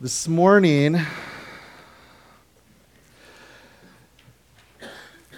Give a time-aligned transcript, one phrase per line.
[0.00, 1.00] This morning, do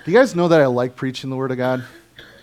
[0.05, 1.83] you guys know that I like preaching the Word of God?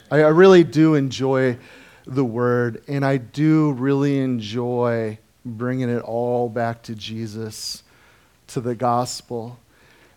[0.09, 1.59] I, I really do enjoy
[2.07, 7.83] the Word, and I do really enjoy bringing it all back to Jesus,
[8.47, 9.59] to the gospel.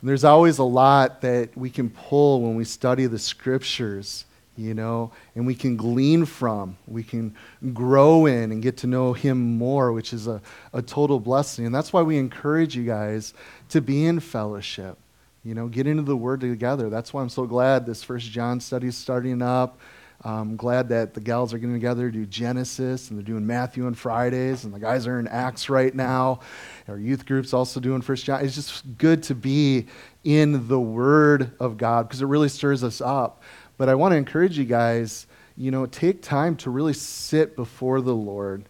[0.00, 4.24] And there's always a lot that we can pull when we study the Scriptures
[4.56, 7.34] you know, and we can glean from, we can
[7.72, 10.40] grow in and get to know Him more, which is a,
[10.72, 11.66] a total blessing.
[11.66, 13.32] And that's why we encourage you guys
[13.70, 14.98] to be in fellowship,
[15.44, 16.90] you know, get into the Word together.
[16.90, 19.78] That's why I'm so glad this First John study is starting up.
[20.22, 23.86] I'm glad that the gals are getting together to do Genesis and they're doing Matthew
[23.86, 26.40] on Fridays and the guys are in Acts right now.
[26.88, 28.44] Our youth group's also doing First John.
[28.44, 29.86] It's just good to be
[30.22, 33.42] in the Word of God because it really stirs us up.
[33.80, 35.26] But I want to encourage you guys,
[35.56, 38.68] you know, take time to really sit before the Lord,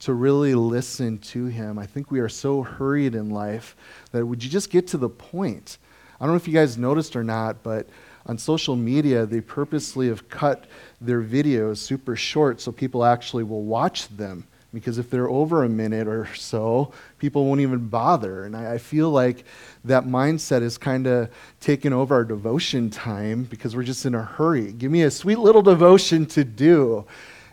[0.00, 1.78] to really listen to Him.
[1.78, 3.76] I think we are so hurried in life
[4.10, 5.78] that would you just get to the point?
[6.20, 7.88] I don't know if you guys noticed or not, but
[8.26, 10.64] on social media, they purposely have cut
[11.00, 14.44] their videos super short so people actually will watch them
[14.78, 18.44] because if they're over a minute or so, people won't even bother.
[18.44, 19.44] And I, I feel like
[19.84, 24.22] that mindset is kind of taken over our devotion time because we're just in a
[24.22, 24.72] hurry.
[24.72, 27.06] Give me a sweet little devotion to do.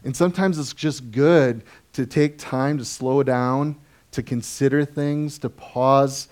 [0.04, 3.78] And sometimes it's just good to take time to slow down,
[4.12, 6.28] to consider things, to pause.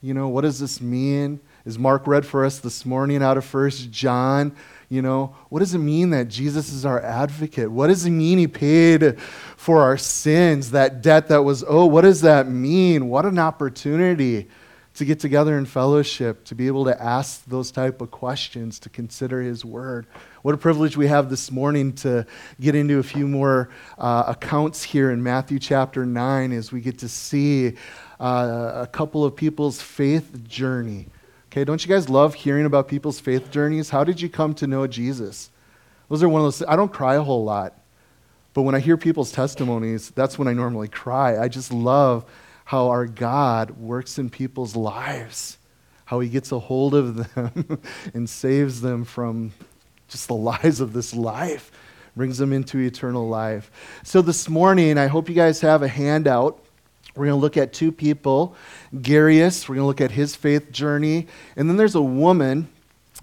[0.00, 1.40] You know, what does this mean?
[1.64, 4.54] As Mark read for us this morning out of First John,
[4.88, 7.70] you know, what does it mean that Jesus is our advocate?
[7.70, 9.18] What does it mean he paid
[9.56, 13.08] for our sins, that debt that was oh, what does that mean?
[13.08, 14.48] What an opportunity
[14.96, 18.88] to get together in fellowship, to be able to ask those type of questions, to
[18.88, 20.06] consider his word.
[20.40, 22.26] What a privilege we have this morning to
[22.60, 26.98] get into a few more uh, accounts here in Matthew chapter 9 as we get
[27.00, 27.74] to see
[28.18, 31.08] uh, a couple of people's faith journey.
[31.56, 33.88] Okay, don't you guys love hearing about people's faith journeys?
[33.88, 35.48] How did you come to know Jesus?
[36.10, 37.80] Those are one of those, I don't cry a whole lot,
[38.52, 41.38] but when I hear people's testimonies, that's when I normally cry.
[41.38, 42.26] I just love
[42.66, 45.56] how our God works in people's lives,
[46.04, 47.80] how he gets a hold of them
[48.12, 49.54] and saves them from
[50.08, 51.72] just the lies of this life,
[52.14, 53.70] brings them into eternal life.
[54.04, 56.62] So this morning, I hope you guys have a handout
[57.16, 58.56] we're going to look at two people
[58.92, 61.26] Jairus, we're going to look at his faith journey.
[61.56, 62.68] And then there's a woman,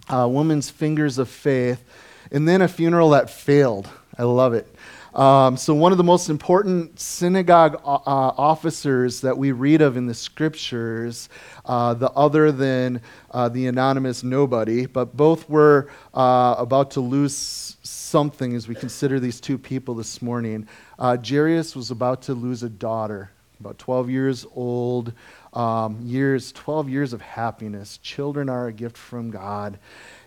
[0.09, 1.83] a woman's fingers of faith.
[2.31, 3.89] And then a funeral that failed.
[4.17, 4.67] I love it.
[5.15, 10.07] Um, so, one of the most important synagogue uh, officers that we read of in
[10.07, 11.29] the scriptures,
[11.65, 12.99] uh, the other than
[13.29, 19.19] uh, the anonymous nobody, but both were uh, about to lose something as we consider
[19.19, 20.67] these two people this morning.
[20.97, 23.29] Uh, Jairus was about to lose a daughter
[23.59, 25.13] about 12 years old.
[25.53, 27.99] Um, years, 12 years of happiness.
[27.99, 29.77] Children are a gift from God.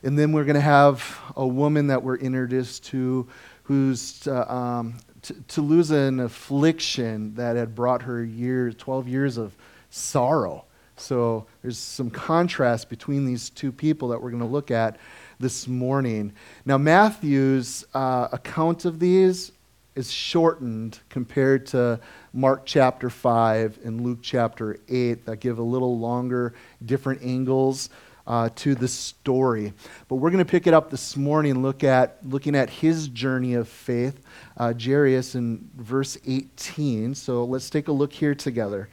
[0.04, 3.26] And then we're going to have a woman that we're introduced to
[3.64, 9.36] who's uh, um, t- to lose an affliction that had brought her years, 12 years
[9.36, 9.56] of
[9.90, 10.64] sorrow.
[10.96, 14.96] So there's some contrast between these two people that we're going to look at
[15.38, 16.32] this morning.
[16.64, 19.52] Now, Matthew's uh, account of these
[19.94, 22.00] is shortened compared to
[22.36, 26.52] Mark chapter 5 and Luke chapter 8 that give a little longer,
[26.84, 27.88] different angles
[28.26, 29.72] uh, to the story.
[30.06, 33.54] But we're going to pick it up this morning, look at, looking at his journey
[33.54, 34.20] of faith,
[34.58, 37.14] uh, Jairus in verse 18.
[37.14, 38.90] So let's take a look here together.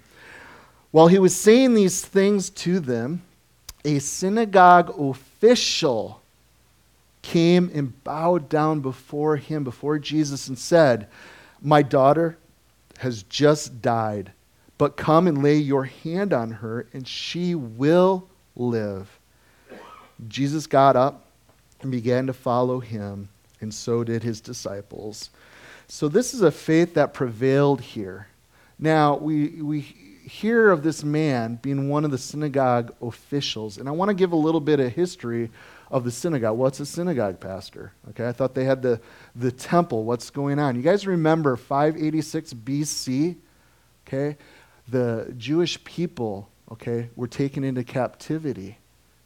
[0.91, 3.23] While he was saying these things to them,
[3.83, 6.21] a synagogue official
[7.21, 11.09] came and bowed down before him, before Jesus, and said,
[11.61, 12.37] My daughter
[12.99, 14.31] has just died,
[14.77, 19.19] but come and lay your hand on her, and she will live.
[20.27, 21.25] Jesus got up
[21.81, 23.29] and began to follow him,
[23.61, 25.29] and so did his disciples.
[25.87, 28.27] So, this is a faith that prevailed here.
[28.79, 33.91] Now, we, we hear of this man being one of the synagogue officials, and I
[33.91, 35.51] want to give a little bit of history
[35.93, 36.57] of the synagogue.
[36.57, 37.93] What's a synagogue, Pastor?
[38.09, 38.99] Okay, I thought they had the,
[39.35, 40.03] the temple.
[40.05, 40.75] What's going on?
[40.75, 43.35] You guys remember 586 BC?
[44.07, 44.35] Okay,
[44.89, 48.79] the Jewish people, okay, were taken into captivity.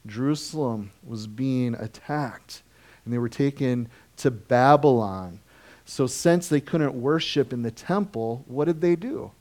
[0.05, 2.63] Jerusalem was being attacked,
[3.05, 3.87] and they were taken
[4.17, 5.39] to Babylon.
[5.85, 9.31] So, since they couldn't worship in the temple, what did they do?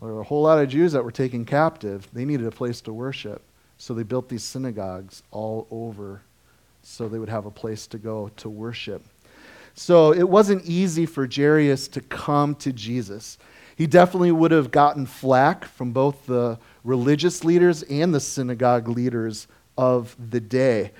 [0.00, 2.08] Well, there were a whole lot of Jews that were taken captive.
[2.12, 3.40] They needed a place to worship.
[3.78, 6.22] So they built these synagogues all over
[6.82, 9.02] so they would have a place to go to worship.
[9.74, 13.38] So it wasn't easy for Jairus to come to Jesus.
[13.76, 19.46] He definitely would have gotten flack from both the religious leaders and the synagogue leaders
[19.76, 20.90] of the day.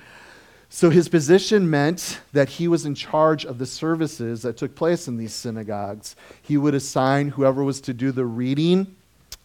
[0.69, 5.07] So his position meant that he was in charge of the services that took place
[5.07, 6.15] in these synagogues.
[6.41, 8.95] He would assign whoever was to do the reading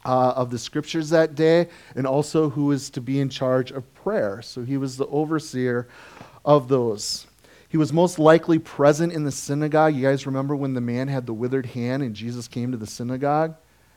[0.04, 3.92] uh, of the scriptures that day and also who was to be in charge of
[3.94, 4.42] prayer.
[4.42, 5.88] So he was the overseer
[6.44, 7.26] of those.
[7.68, 9.94] He was most likely present in the synagogue.
[9.96, 12.86] You guys remember when the man had the withered hand and Jesus came to the
[12.86, 13.50] synagogue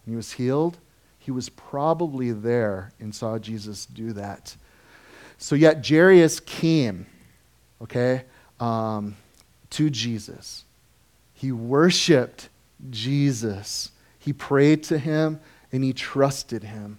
[0.05, 0.77] and he was healed?
[1.19, 4.55] He was probably there and saw Jesus do that.
[5.37, 7.05] So yet Jairus came,
[7.81, 8.23] okay,
[8.59, 9.15] um,
[9.71, 10.63] to Jesus.
[11.33, 12.49] He worshiped
[12.89, 13.91] Jesus.
[14.17, 15.39] He prayed to him
[15.77, 16.97] and he trusted him.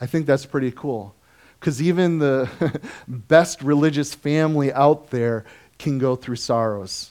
[0.00, 1.16] I think that's pretty cool.
[1.58, 2.48] Because even the
[3.08, 5.44] best religious family out there
[5.80, 7.10] can go through sorrows.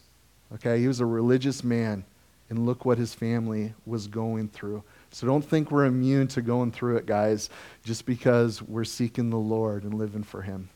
[0.54, 2.06] Okay, he was a religious man,
[2.50, 4.81] and look what his family was going through.
[5.12, 7.50] So don't think we're immune to going through it, guys,
[7.83, 10.69] just because we're seeking the Lord and living for him.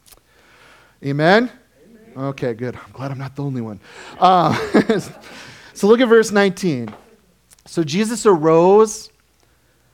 [1.05, 1.49] Amen?
[1.85, 2.25] Amen.
[2.31, 2.75] Okay, good.
[2.75, 3.79] I'm glad I'm not the only one.
[4.19, 4.53] Uh,
[5.73, 6.93] so look at verse 19.
[7.65, 9.09] So Jesus arose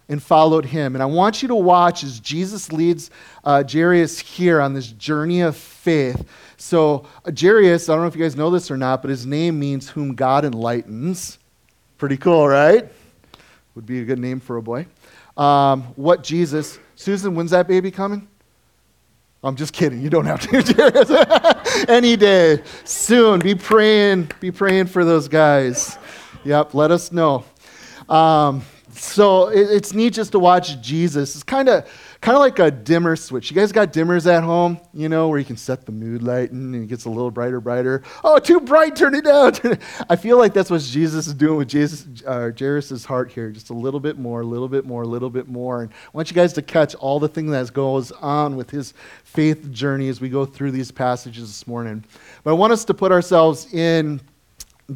[0.09, 0.95] and followed him.
[0.95, 3.11] And I want you to watch as Jesus leads
[3.43, 6.27] uh, Jairus here on this journey of faith.
[6.57, 9.25] So, uh, Jairus, I don't know if you guys know this or not, but his
[9.25, 11.37] name means whom God enlightens.
[11.97, 12.91] Pretty cool, right?
[13.75, 14.87] Would be a good name for a boy.
[15.37, 18.27] Um, what Jesus, Susan, when's that baby coming?
[19.41, 20.01] I'm just kidding.
[20.01, 21.85] You don't have to.
[21.87, 23.39] Any day, soon.
[23.39, 24.31] Be praying.
[24.41, 25.97] Be praying for those guys.
[26.43, 26.73] Yep.
[26.73, 27.45] Let us know.
[28.09, 28.63] Um,
[28.99, 31.35] so it, it's neat just to watch Jesus.
[31.35, 31.89] It's kind of
[32.21, 33.49] kind of like a dimmer switch.
[33.49, 36.73] You guys got dimmers at home, you know, where you can set the mood lighting
[36.73, 38.03] and it gets a little brighter, brighter.
[38.23, 39.53] Oh, too bright, turn it down.
[40.09, 43.51] I feel like that's what Jesus is doing with Jesus, uh, Jairus' heart here.
[43.51, 45.83] Just a little bit more, a little bit more, a little bit more.
[45.83, 48.93] And I want you guys to catch all the things that goes on with his
[49.23, 52.03] faith journey as we go through these passages this morning.
[52.43, 54.19] But I want us to put ourselves in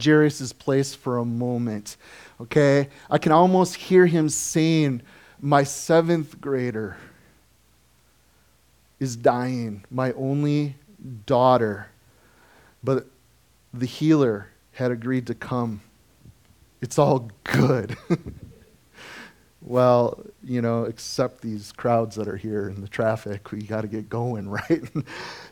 [0.02, 1.98] Jairus' place for a moment
[2.44, 2.90] okay?
[3.10, 5.02] I can almost hear him saying,
[5.42, 6.98] My seventh grader
[9.00, 10.76] is dying, my only
[11.26, 11.88] daughter.
[12.84, 13.08] But
[13.74, 15.82] the healer had agreed to come.
[16.82, 17.98] It's all good.
[19.66, 23.88] well, you know, except these crowds that are here in the traffic, we got to
[23.88, 24.84] get going, right?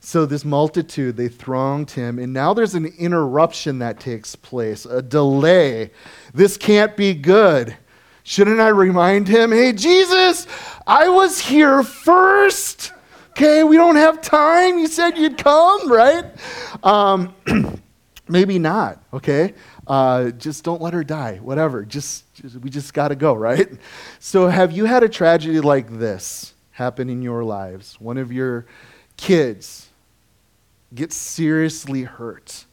[0.01, 5.01] so this multitude, they thronged him, and now there's an interruption that takes place, a
[5.01, 5.91] delay.
[6.33, 7.75] This can't be good.
[8.23, 10.45] Shouldn't I remind him, hey, Jesus,
[10.85, 12.91] I was here first.
[13.31, 14.77] Okay, we don't have time.
[14.77, 16.25] You said you'd come, right?
[16.83, 17.33] Um,
[18.27, 19.53] maybe not, okay?
[19.87, 21.83] Uh, just don't let her die, whatever.
[21.83, 23.69] Just, just we just got to go, right?
[24.19, 27.99] So, have you had a tragedy like this happen in your lives?
[27.99, 28.65] One of your
[29.17, 29.89] kids
[30.93, 32.65] gets seriously hurt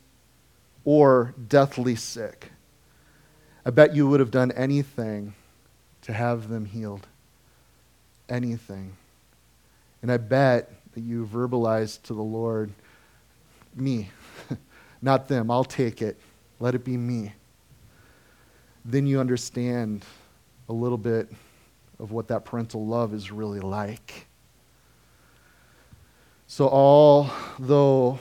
[0.85, 2.51] or deathly sick.
[3.65, 5.35] I bet you would have done anything
[6.03, 7.07] to have them healed.
[8.29, 8.97] Anything.
[10.03, 12.73] And I bet that you verbalized to the Lord,
[13.75, 14.11] me,
[15.03, 16.19] not them, I'll take it.
[16.61, 17.33] Let it be me.
[18.85, 20.05] Then you understand
[20.69, 21.31] a little bit
[21.99, 24.27] of what that parental love is really like.
[26.47, 28.19] So, although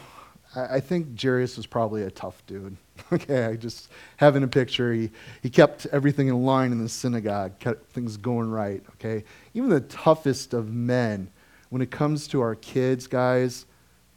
[0.56, 2.78] I think Jairus was probably a tough dude.
[3.14, 4.92] okay, I just having a picture.
[4.92, 5.12] He,
[5.44, 8.84] he kept everything in line in the synagogue, kept things going right.
[8.96, 9.24] Okay,
[9.54, 11.30] even the toughest of men,
[11.70, 13.66] when it comes to our kids, guys,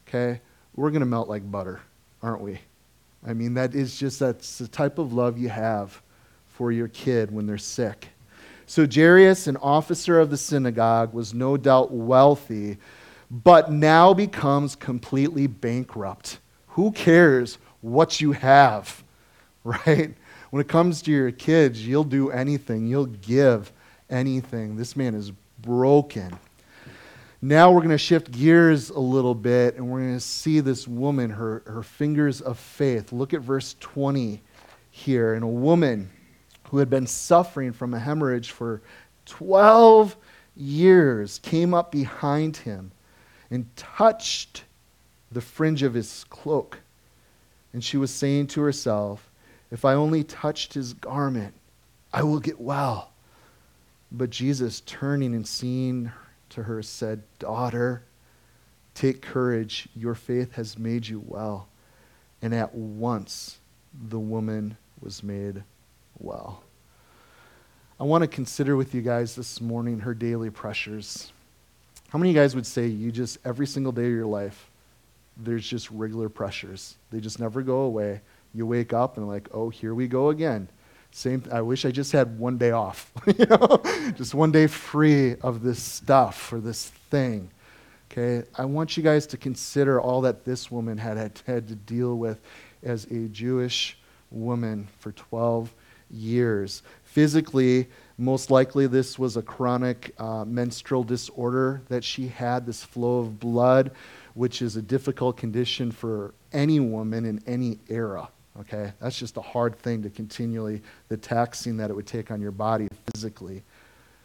[0.08, 0.40] okay,
[0.74, 1.80] we're to melt like butter,
[2.22, 2.58] aren't we?
[3.26, 6.00] I mean, that is just that's the type of love you have
[6.48, 8.08] for your kid when they're sick.
[8.66, 12.78] So Jairus, an officer of the synagogue, was no doubt wealthy,
[13.30, 16.38] but now becomes completely bankrupt.
[16.68, 19.02] Who cares what you have,
[19.64, 20.14] right?
[20.50, 23.72] When it comes to your kids, you'll do anything, you'll give
[24.08, 24.76] anything.
[24.76, 26.38] This man is broken.
[27.42, 30.86] Now we're going to shift gears a little bit and we're going to see this
[30.86, 33.12] woman, her, her fingers of faith.
[33.12, 34.42] Look at verse 20
[34.90, 35.32] here.
[35.32, 36.10] And a woman
[36.64, 38.82] who had been suffering from a hemorrhage for
[39.24, 40.16] 12
[40.54, 42.92] years came up behind him
[43.50, 44.64] and touched
[45.32, 46.78] the fringe of his cloak.
[47.72, 49.30] And she was saying to herself,
[49.70, 51.54] If I only touched his garment,
[52.12, 53.12] I will get well.
[54.12, 56.10] But Jesus, turning and seeing
[56.50, 58.04] to her said, Daughter,
[58.94, 59.88] take courage.
[59.94, 61.68] Your faith has made you well.
[62.42, 63.58] And at once
[64.08, 65.62] the woman was made
[66.18, 66.62] well.
[67.98, 71.32] I want to consider with you guys this morning her daily pressures.
[72.08, 74.70] How many of you guys would say you just, every single day of your life,
[75.36, 76.96] there's just regular pressures?
[77.10, 78.22] They just never go away.
[78.54, 80.68] You wake up and like, oh, here we go again.
[81.12, 81.42] Same.
[81.50, 83.82] I wish I just had one day off, you know,
[84.16, 87.50] just one day free of this stuff or this thing.
[88.10, 91.74] Okay, I want you guys to consider all that this woman had, had, had to
[91.74, 92.40] deal with
[92.82, 93.96] as a Jewish
[94.30, 95.72] woman for 12
[96.10, 96.82] years.
[97.04, 97.88] Physically,
[98.18, 103.38] most likely this was a chronic uh, menstrual disorder that she had, this flow of
[103.38, 103.92] blood,
[104.34, 108.28] which is a difficult condition for any woman in any era.
[108.58, 112.40] Okay, that's just a hard thing to continually, the taxing that it would take on
[112.40, 113.62] your body physically.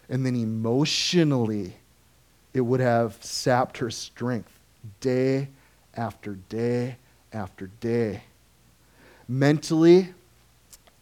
[0.10, 1.76] And then emotionally,
[2.54, 4.52] it would have sapped her strength
[5.00, 5.50] day
[5.96, 6.98] after day
[7.34, 8.24] after day.
[9.28, 10.10] Mentally,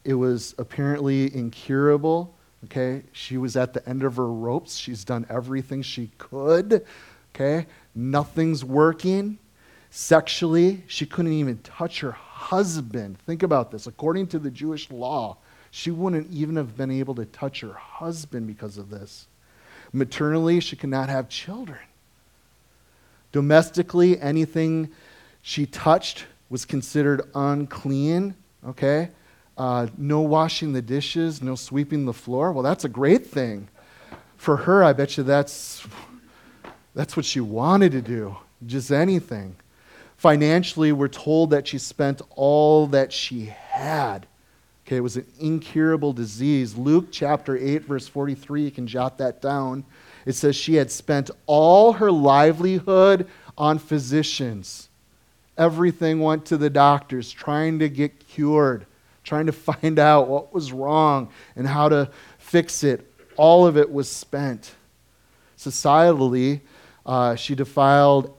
[0.04, 2.34] it was apparently incurable.
[2.66, 4.76] Okay, she was at the end of her ropes.
[4.76, 6.86] She's done everything she could.
[7.34, 7.66] Okay,
[7.96, 9.38] nothing's working.
[9.96, 13.16] Sexually, she couldn't even touch her husband.
[13.28, 13.86] Think about this.
[13.86, 15.38] According to the Jewish law,
[15.70, 19.28] she wouldn't even have been able to touch her husband because of this.
[19.92, 21.78] Maternally, she could not have children.
[23.32, 24.90] Domestically, anything
[25.44, 28.34] she touched was considered unclean,
[28.66, 29.10] okay?
[29.60, 32.52] Uh, no washing the dishes, no sweeping the floor.
[32.52, 33.68] Well, that's a great thing.
[34.38, 35.86] For her, I bet you that's,
[36.96, 39.56] that's what she wanted to do, just anything.
[40.24, 44.26] Financially, we're told that she spent all that she had.
[44.88, 46.78] Okay, it was an incurable disease.
[46.78, 49.84] Luke chapter 8, verse 43, you can jot that down.
[50.26, 53.28] It says she had spent all her livelihood
[53.58, 54.88] on physicians.
[55.58, 58.86] Everything went to the doctors, trying to get cured,
[59.26, 63.12] trying to find out what was wrong and how to fix it.
[63.36, 64.74] All of it was spent.
[65.58, 66.62] Societally,
[67.06, 68.34] uh, she defiled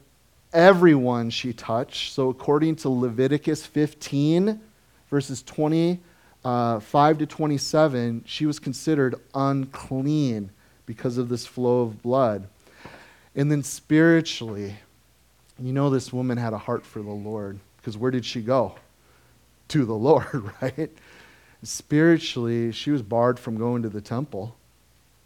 [0.55, 2.13] everyone she touched.
[2.13, 4.61] So, according to Leviticus 15,
[5.11, 6.01] verses 25
[6.45, 10.51] uh, to 27, she was considered unclean
[10.87, 12.47] because of this flow of blood.
[13.35, 14.77] And then spiritually,
[15.59, 18.77] you know, this woman had a heart for the Lord because where did she go?
[19.69, 20.91] To the Lord, right?
[21.63, 24.55] Spiritually, she was barred from going to the temple.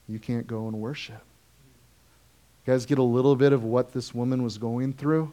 [0.08, 1.22] You can't go and worship.
[2.68, 5.32] You guys get a little bit of what this woman was going through?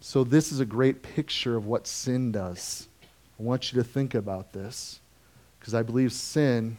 [0.00, 2.88] So, this is a great picture of what sin does.
[3.38, 4.98] I want you to think about this
[5.60, 6.78] because I believe sin,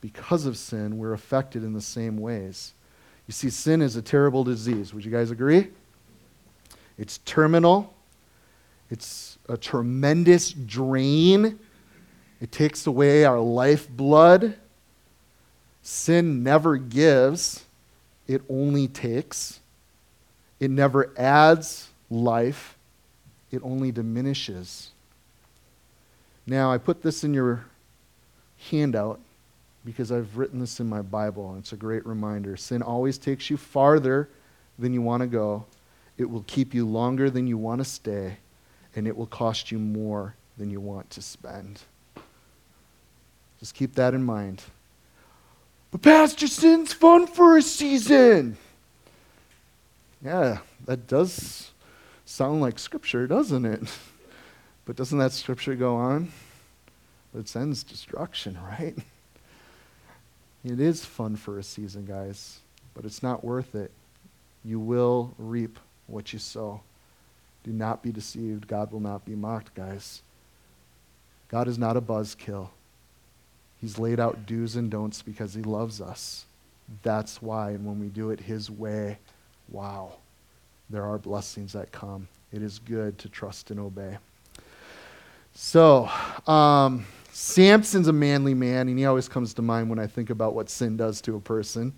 [0.00, 2.72] because of sin, we're affected in the same ways.
[3.26, 4.94] You see, sin is a terrible disease.
[4.94, 5.68] Would you guys agree?
[6.96, 7.92] It's terminal,
[8.90, 11.58] it's a tremendous drain.
[12.40, 14.56] It takes away our lifeblood.
[15.82, 17.66] Sin never gives,
[18.30, 19.58] it only takes.
[20.60, 22.76] It never adds life,
[23.50, 24.90] it only diminishes.
[26.46, 27.64] Now, I put this in your
[28.70, 29.18] handout
[29.84, 32.56] because I've written this in my Bible, and it's a great reminder.
[32.56, 34.28] Sin always takes you farther
[34.78, 35.64] than you want to go,
[36.16, 38.36] it will keep you longer than you want to stay,
[38.94, 41.80] and it will cost you more than you want to spend.
[43.58, 44.62] Just keep that in mind.
[45.90, 48.56] But, Pastor, sin's fun for a season.
[50.24, 51.70] Yeah, that does
[52.24, 53.82] sound like Scripture, doesn't it?
[54.84, 56.30] But doesn't that Scripture go on?
[57.36, 58.96] It sends destruction, right?
[60.64, 62.58] It is fun for a season, guys,
[62.94, 63.90] but it's not worth it.
[64.64, 66.82] You will reap what you sow.
[67.64, 68.66] Do not be deceived.
[68.66, 70.22] God will not be mocked, guys.
[71.48, 72.68] God is not a buzzkill.
[73.80, 76.44] He's laid out do's and don'ts because he loves us.
[77.02, 79.18] That's why, and when we do it his way,
[79.68, 80.12] wow,
[80.90, 82.28] there are blessings that come.
[82.52, 84.18] It is good to trust and obey.
[85.54, 86.10] So,
[86.46, 90.54] um, Samson's a manly man, and he always comes to mind when I think about
[90.54, 91.92] what sin does to a person.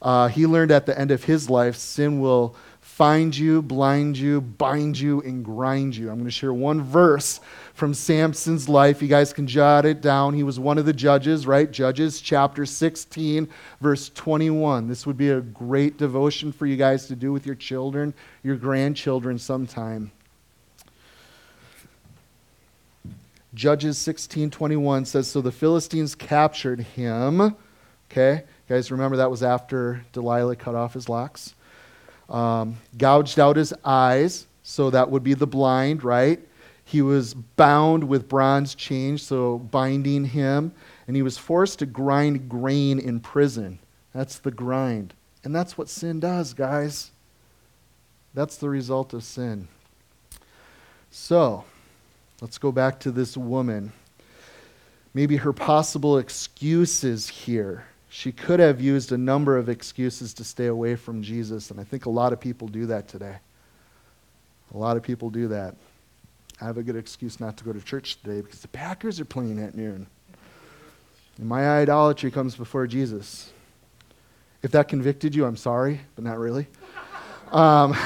[0.00, 4.40] Uh, he learned at the end of his life sin will find you, blind you,
[4.40, 6.10] bind you, and grind you.
[6.10, 7.40] I'm going to share one verse
[7.72, 9.00] from Samson's life.
[9.00, 10.34] You guys can jot it down.
[10.34, 11.70] He was one of the judges, right?
[11.70, 13.48] Judges chapter 16,
[13.80, 14.88] verse 21.
[14.88, 18.12] This would be a great devotion for you guys to do with your children,
[18.42, 20.12] your grandchildren sometime.
[23.54, 27.54] Judges 16:21 says so the Philistines captured him.
[28.10, 28.44] Okay?
[28.68, 31.54] You guys remember that was after Delilah cut off his locks.
[32.32, 36.40] Um, gouged out his eyes, so that would be the blind, right?
[36.84, 40.72] He was bound with bronze chains, so binding him.
[41.06, 43.78] and he was forced to grind grain in prison.
[44.14, 45.14] That's the grind.
[45.44, 47.10] And that's what sin does, guys.
[48.34, 49.68] That's the result of sin.
[51.10, 51.64] So,
[52.40, 53.92] let's go back to this woman.
[55.12, 57.84] Maybe her possible excuses here.
[58.14, 61.84] She could have used a number of excuses to stay away from Jesus, and I
[61.84, 63.36] think a lot of people do that today.
[64.74, 65.76] A lot of people do that.
[66.60, 69.24] I have a good excuse not to go to church today because the Packers are
[69.24, 70.06] playing at noon.
[71.38, 73.50] And my idolatry comes before Jesus.
[74.62, 76.66] If that convicted you, I'm sorry, but not really.
[77.50, 77.96] Um,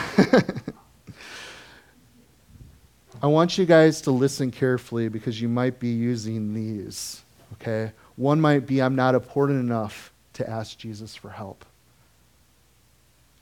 [3.21, 7.23] I want you guys to listen carefully because you might be using these,
[7.55, 7.91] okay?
[8.17, 11.65] One might be I'm not important enough to ask Jesus for help.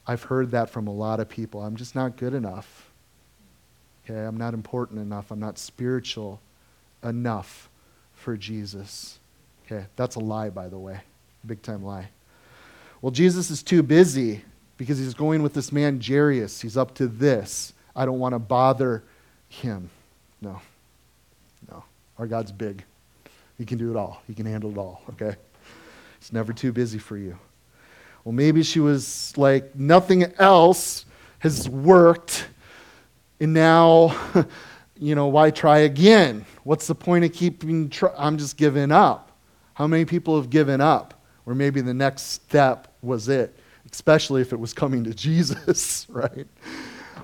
[0.06, 1.62] I've heard that from a lot of people.
[1.62, 2.90] I'm just not good enough.
[4.04, 5.30] Okay, I'm not important enough.
[5.30, 6.40] I'm not spiritual
[7.02, 7.70] enough
[8.12, 9.18] for Jesus.
[9.64, 11.00] Okay, that's a lie, by the way.
[11.46, 12.08] Big time lie.
[13.00, 14.44] Well, Jesus is too busy
[14.76, 16.60] because he's going with this man, Jairus.
[16.60, 17.72] He's up to this.
[17.96, 19.02] I don't want to bother
[19.48, 19.90] him.
[20.40, 20.60] No.
[21.70, 21.84] No.
[22.18, 22.84] Our God's big.
[23.58, 25.36] He can do it all, He can handle it all, okay?
[26.18, 27.38] It's never too busy for you.
[28.24, 31.04] Well, maybe she was like, nothing else
[31.40, 32.46] has worked,
[33.38, 34.16] and now,
[34.98, 36.46] you know, why try again?
[36.62, 37.92] What's the point of keeping?
[38.16, 39.32] I'm just giving up.
[39.74, 41.20] How many people have given up?
[41.46, 43.58] Or maybe the next step was it,
[43.92, 46.46] especially if it was coming to Jesus, right?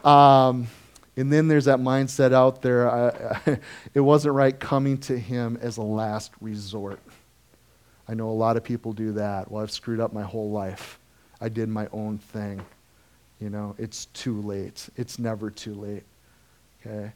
[0.04, 0.66] Um,
[1.17, 3.09] and then there's that mindset out there I,
[3.47, 3.59] I,
[3.95, 7.00] it wasn't right coming to him as a last resort.
[8.09, 9.50] I know a lot of people do that.
[9.50, 10.99] Well, I've screwed up my whole life.
[11.40, 12.61] I did my own thing.
[13.40, 14.88] You know, it's too late.
[14.97, 16.02] It's never too late.
[16.85, 17.12] Okay?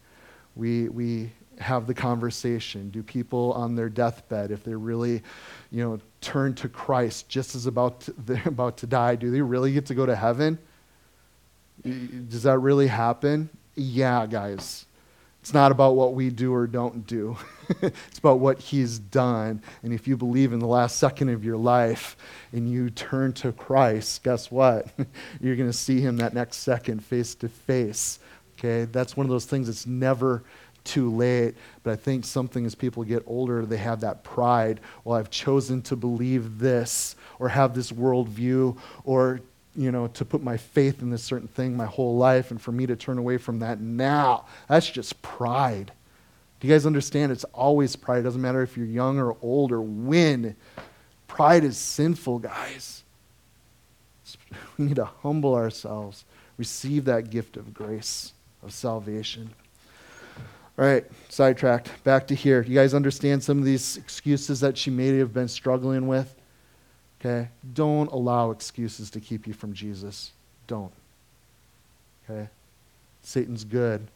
[0.56, 2.90] We, we have the conversation.
[2.90, 5.22] Do people on their deathbed, if they really,
[5.70, 9.40] you know, turn to Christ just as about to, they're about to die, do they
[9.42, 10.58] really get to go to heaven?
[11.82, 13.50] Does that really happen?
[13.74, 14.86] Yeah, guys,
[15.44, 17.36] it's not about what we do or don't do.
[17.82, 19.60] it's about what he's done.
[19.82, 22.16] And if you believe in the last second of your life
[22.52, 24.88] and you turn to Christ, guess what?
[25.42, 28.20] You're going to see him that next second face to face.
[28.58, 28.86] Okay?
[28.90, 30.44] That's one of those things that's never
[30.84, 31.56] too late.
[31.82, 34.80] But I think something as people get older, they have that pride.
[35.04, 39.40] Well, I've chosen to believe this or have this worldview or
[39.76, 42.72] you know, to put my faith in this certain thing my whole life and for
[42.72, 44.46] me to turn away from that now.
[44.68, 45.92] That's just pride.
[46.60, 47.32] Do you guys understand?
[47.32, 48.18] It's always pride.
[48.18, 50.56] It doesn't matter if you're young or old or when.
[51.26, 53.02] Pride is sinful, guys.
[54.78, 56.24] We need to humble ourselves,
[56.56, 58.32] receive that gift of grace,
[58.62, 59.50] of salvation.
[60.76, 61.90] All right, sidetracked.
[62.02, 62.62] Back to here.
[62.62, 66.34] You guys understand some of these excuses that she may have been struggling with?
[67.24, 67.48] Okay?
[67.72, 70.32] Don't allow excuses to keep you from Jesus.
[70.66, 70.92] Don't.
[72.28, 72.48] Okay?
[73.22, 74.06] Satan's good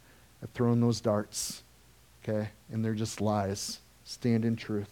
[0.42, 1.62] at throwing those darts.
[2.23, 2.51] Okay?
[2.71, 3.79] And they're just lies.
[4.05, 4.90] Stand in truth.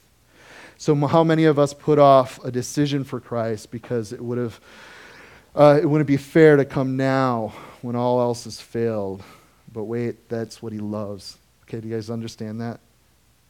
[0.78, 4.60] So, how many of us put off a decision for Christ because it would have,
[5.54, 9.22] uh, it wouldn't be fair to come now when all else has failed?
[9.72, 11.38] But wait, that's what He loves.
[11.62, 12.80] Okay, do you guys understand that?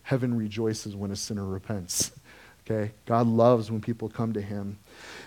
[0.05, 2.13] Heaven rejoices when a sinner repents.
[2.69, 2.93] Okay?
[3.07, 4.79] God loves when people come to him.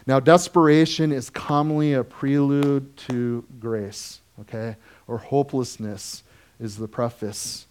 [0.06, 4.76] Now, desperation is commonly a prelude to grace, okay?
[5.08, 6.24] Or hopelessness
[6.60, 7.66] is the preface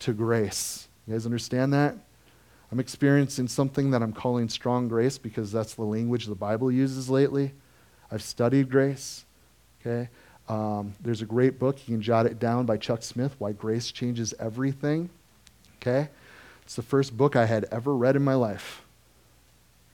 [0.00, 0.88] to grace.
[1.06, 1.96] You guys understand that?
[2.70, 7.08] I'm experiencing something that I'm calling strong grace because that's the language the Bible uses
[7.08, 7.52] lately.
[8.10, 9.24] I've studied grace,
[9.80, 10.10] okay?
[10.50, 13.90] Um, there's a great book, you can jot it down by Chuck Smith, Why Grace
[13.90, 15.08] Changes Everything,
[15.76, 16.08] okay?
[16.62, 18.82] It's the first book I had ever read in my life.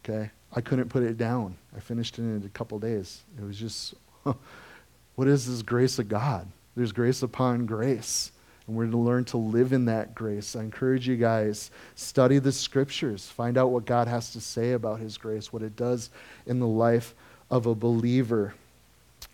[0.05, 0.31] Okay?
[0.55, 1.57] I couldn't put it down.
[1.77, 3.23] I finished it in a couple days.
[3.39, 3.95] It was just,
[5.15, 6.47] what is this grace of God?
[6.77, 8.31] There's grace upon grace.
[8.67, 10.57] And we're to learn to live in that grace.
[10.57, 13.27] I encourage you guys, study the scriptures.
[13.27, 16.11] Find out what God has to say about his grace, what it does
[16.47, 17.15] in the life
[17.51, 18.55] of a believer.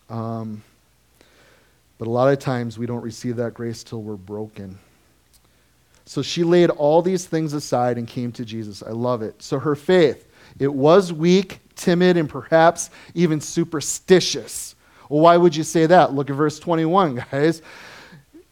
[0.09, 0.63] Um,
[1.97, 4.77] but a lot of times we don't receive that grace till we're broken.
[6.05, 8.83] So she laid all these things aside and came to Jesus.
[8.83, 9.41] I love it.
[9.41, 10.27] So her faith,
[10.59, 14.75] it was weak, timid, and perhaps even superstitious.
[15.09, 16.13] Well, why would you say that?
[16.13, 17.61] Look at verse 21, guys.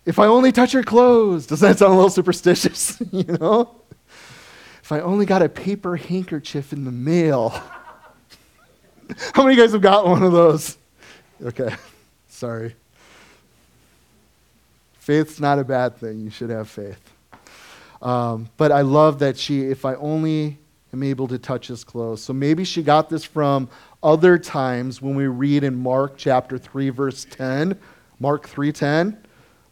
[0.06, 3.02] If I only touch her clothes, does that sound a little superstitious?
[3.12, 3.76] you know?
[4.82, 7.50] If I only got a paper handkerchief in the mail.
[9.34, 10.78] How many of you guys have got one of those?
[11.42, 11.74] Okay,
[12.28, 12.76] sorry.
[14.98, 16.20] Faith's not a bad thing.
[16.22, 17.00] You should have faith.
[18.02, 20.60] Um, but I love that she, if I only
[20.94, 22.22] am able to touch his clothes.
[22.22, 23.70] So maybe she got this from
[24.02, 27.78] other times when we read in Mark chapter 3 verse 10.
[28.20, 29.18] Mark 3:10.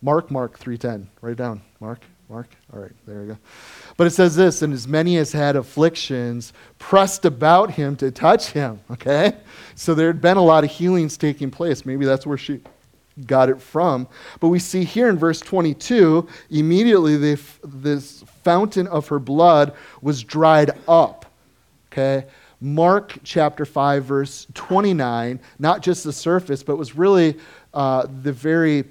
[0.02, 1.08] Mark Mark 3:10.
[1.22, 1.62] Write it down.
[1.80, 2.00] Mark
[2.30, 2.50] Mark.
[2.74, 3.38] All right, there we go.
[3.96, 8.52] But it says this, and as many as had afflictions pressed about him to touch
[8.52, 9.34] him, okay?
[9.76, 11.86] So there had been a lot of healings taking place.
[11.86, 12.62] Maybe that's where she
[13.26, 14.08] got it from.
[14.40, 20.24] But we see here in verse 22, immediately the, this fountain of her blood was
[20.24, 21.26] dried up.
[21.92, 22.26] Okay?
[22.60, 27.38] Mark chapter 5, verse 29, not just the surface, but was really
[27.74, 28.86] uh, the very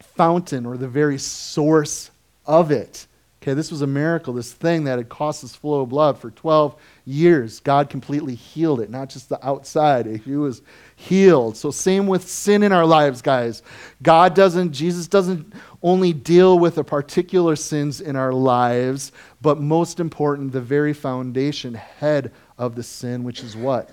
[0.00, 2.10] fountain or the very source
[2.46, 3.06] of it.
[3.42, 6.32] Okay, this was a miracle, this thing that had caused this flow of blood for
[6.32, 6.74] 12
[7.04, 7.60] years.
[7.60, 10.06] God completely healed it, not just the outside.
[10.24, 10.62] He was
[10.96, 11.56] healed.
[11.56, 13.62] So, same with sin in our lives, guys.
[14.02, 20.00] God doesn't, Jesus doesn't only deal with the particular sins in our lives, but most
[20.00, 23.90] important, the very foundation, head of the sin, which is what?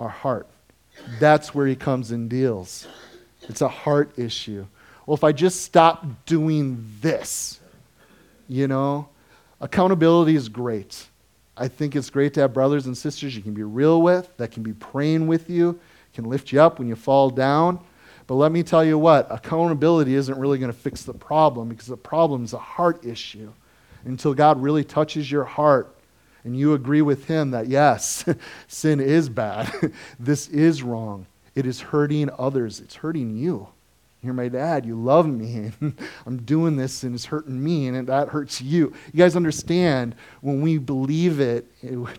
[0.00, 0.46] Our heart.
[1.18, 2.86] That's where He comes and deals.
[3.42, 4.66] It's a heart issue.
[5.06, 7.60] Well, if I just stop doing this,
[8.48, 9.08] you know,
[9.60, 11.06] accountability is great.
[11.56, 14.52] I think it's great to have brothers and sisters you can be real with, that
[14.52, 15.80] can be praying with you,
[16.18, 17.78] can lift you up when you fall down.
[18.26, 21.86] But let me tell you what, accountability isn't really going to fix the problem because
[21.86, 23.52] the problem is a heart issue.
[24.04, 25.94] Until God really touches your heart
[26.42, 28.24] and you agree with Him that, yes,
[28.66, 33.68] sin is bad, this is wrong, it is hurting others, it's hurting you.
[34.22, 34.84] You're my dad.
[34.84, 35.70] You love me.
[35.80, 35.94] And
[36.26, 38.92] I'm doing this and it's hurting me and that hurts you.
[39.12, 41.66] You guys understand when we believe it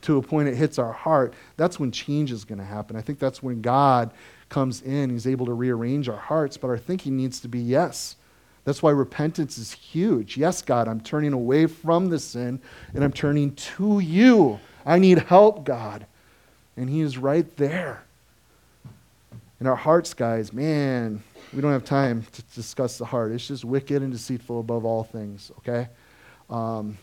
[0.03, 2.95] to a point it hits our heart, that's when change is going to happen.
[2.95, 4.13] I think that's when God
[4.47, 5.09] comes in.
[5.09, 8.15] He's able to rearrange our hearts, but our thinking needs to be yes.
[8.63, 10.38] That's why repentance is huge.
[10.38, 12.62] Yes, God, I'm turning away from the sin
[12.93, 14.59] and I'm turning to you.
[14.85, 16.05] I need help, God.
[16.77, 18.03] And He is right there.
[19.59, 21.21] In our hearts, guys, man,
[21.53, 23.31] we don't have time to discuss the heart.
[23.31, 25.88] It's just wicked and deceitful above all things, okay?
[26.49, 26.97] Um,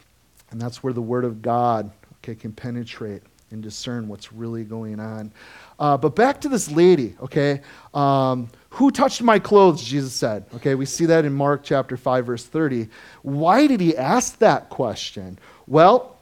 [0.50, 5.00] and that's where the Word of God, okay, can penetrate and discern what's really going
[5.00, 5.32] on.
[5.78, 7.61] Uh, but back to this lady, okay?
[7.94, 10.44] Um, who touched my clothes, Jesus said.
[10.54, 12.88] Okay, we see that in Mark chapter 5, verse 30.
[13.22, 15.38] Why did he ask that question?
[15.66, 16.16] Well,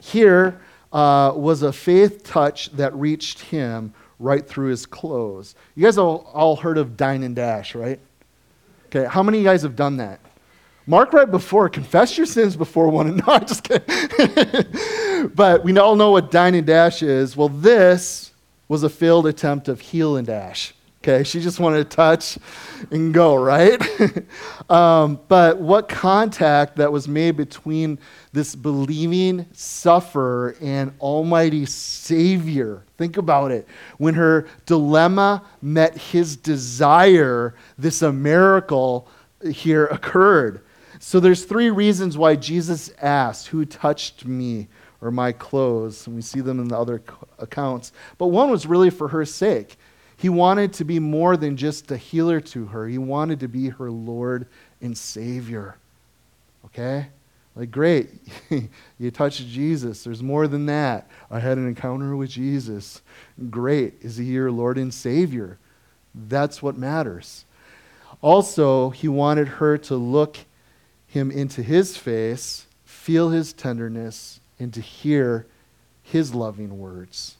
[0.00, 0.60] here
[0.92, 5.54] uh, was a faith touch that reached him right through his clothes.
[5.74, 7.98] You guys all, all heard of dine and dash, right?
[8.86, 10.20] Okay, how many of you guys have done that?
[10.86, 13.22] Mark right before, confess your sins before one another.
[13.26, 15.30] No, just kidding.
[15.34, 17.36] but we all know what dine and dash is.
[17.36, 18.32] Well, this
[18.68, 20.74] was a failed attempt of heal and dash.
[21.04, 22.38] Okay, she just wanted to touch
[22.92, 23.76] and go, right?
[24.70, 27.98] um, but what contact that was made between
[28.32, 32.84] this believing sufferer and Almighty Savior?
[32.98, 33.66] Think about it.
[33.98, 39.08] When her dilemma met his desire, this a miracle
[39.50, 40.62] here occurred.
[41.00, 44.68] So there's three reasons why Jesus asked, Who touched me
[45.00, 46.06] or my clothes?
[46.06, 47.02] And we see them in the other
[47.40, 47.90] accounts.
[48.18, 49.78] But one was really for her sake.
[50.22, 53.70] He wanted to be more than just a healer to her, he wanted to be
[53.70, 54.46] her Lord
[54.80, 55.74] and Savior.
[56.66, 57.08] Okay?
[57.56, 58.08] Like, great,
[59.00, 60.04] you touched Jesus.
[60.04, 61.10] There's more than that.
[61.28, 63.02] I had an encounter with Jesus.
[63.50, 63.94] Great.
[64.00, 65.58] Is he your Lord and Savior?
[66.14, 67.44] That's what matters.
[68.20, 70.36] Also, he wanted her to look
[71.08, 75.46] him into his face, feel his tenderness, and to hear
[76.04, 77.38] his loving words.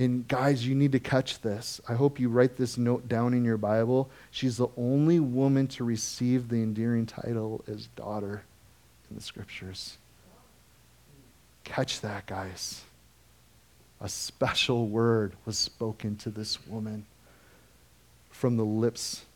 [0.00, 1.78] And guys, you need to catch this.
[1.86, 4.08] I hope you write this note down in your Bible.
[4.30, 8.44] She's the only woman to receive the endearing title as daughter
[9.10, 9.98] in the scriptures.
[11.64, 12.80] Catch that, guys.
[14.00, 17.04] A special word was spoken to this woman
[18.30, 19.26] from the lips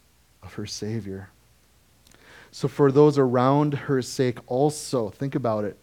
[0.42, 1.28] of her Savior.
[2.50, 5.76] So, for those around her sake, also, think about it.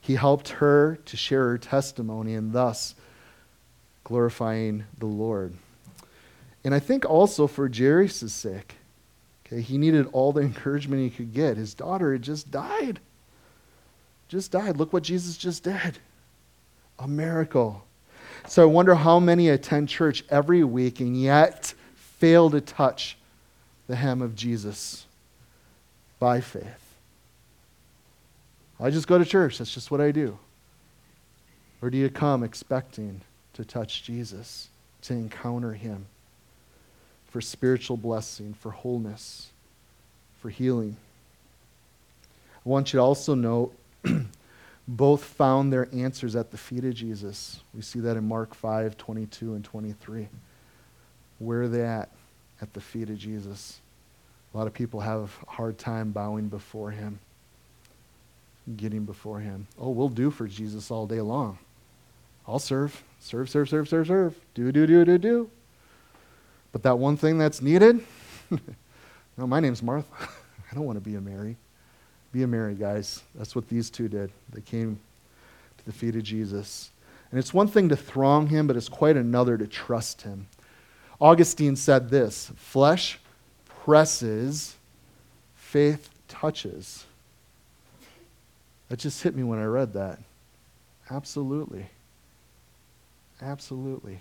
[0.00, 2.94] He helped her to share her testimony and thus
[4.04, 5.54] glorifying the Lord.
[6.64, 8.76] And I think also for Jairus' sake,
[9.46, 11.56] okay, he needed all the encouragement he could get.
[11.56, 13.00] His daughter had just died.
[14.28, 14.76] Just died.
[14.76, 15.98] Look what Jesus just did.
[16.98, 17.84] A miracle.
[18.48, 23.16] So I wonder how many attend church every week and yet fail to touch
[23.88, 25.06] the hem of Jesus
[26.18, 26.96] by faith.
[28.80, 29.58] I just go to church.
[29.58, 30.38] That's just what I do.
[31.80, 33.20] Or do you come expecting
[33.54, 34.68] to touch Jesus,
[35.02, 36.06] to encounter him
[37.30, 39.50] for spiritual blessing, for wholeness,
[40.40, 40.96] for healing.
[42.64, 43.74] I want you to also note
[44.88, 47.60] both found their answers at the feet of Jesus.
[47.74, 50.28] We see that in Mark 5 22 and 23.
[51.38, 52.10] Where are they at?
[52.60, 53.80] At the feet of Jesus.
[54.52, 57.18] A lot of people have a hard time bowing before him,
[58.76, 59.66] getting before him.
[59.78, 61.58] Oh, we'll do for Jesus all day long.
[62.46, 63.02] I'll serve.
[63.20, 64.34] Serve, serve, serve, serve, serve.
[64.54, 65.50] Do, do, do, do, do.
[66.72, 68.04] But that one thing that's needed,
[69.36, 70.08] no, my name's Martha.
[70.70, 71.56] I don't want to be a Mary.
[72.32, 73.22] Be a Mary, guys.
[73.34, 74.32] That's what these two did.
[74.52, 74.98] They came
[75.78, 76.90] to the feet of Jesus.
[77.30, 80.48] And it's one thing to throng him, but it's quite another to trust him.
[81.20, 83.18] Augustine said this flesh
[83.84, 84.76] presses,
[85.54, 87.04] faith touches.
[88.88, 90.18] That just hit me when I read that.
[91.10, 91.86] Absolutely.
[93.42, 94.20] Absolutely.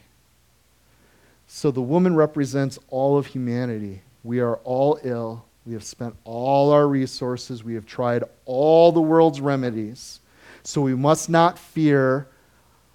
[1.47, 4.01] So the woman represents all of humanity.
[4.23, 5.45] We are all ill.
[5.65, 7.63] We have spent all our resources.
[7.63, 10.19] We have tried all the world's remedies.
[10.63, 12.27] So we must not fear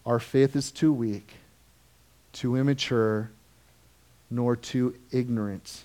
[0.04, 1.34] our faith is too weak,
[2.32, 3.30] too immature,
[4.30, 5.84] nor too ignorant.